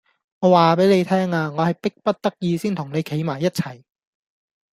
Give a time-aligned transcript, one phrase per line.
[0.39, 3.83] 我話俾你聽啊，我係逼不得已先同你企埋一齊